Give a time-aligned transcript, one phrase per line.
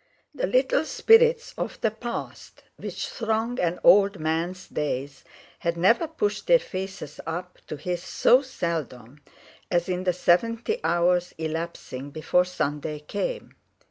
[0.00, 5.24] III The little spirits of the past which throng an old man's days
[5.58, 9.18] had never pushed their faces up to his so seldom
[9.70, 13.54] as in the seventy hours elapsing before Sunday came.